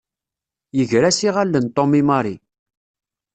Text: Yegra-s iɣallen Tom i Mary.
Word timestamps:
Yegra-s 0.77 1.19
iɣallen 1.27 1.65
Tom 1.75 1.91
i 1.99 2.01
Mary. 2.09 2.35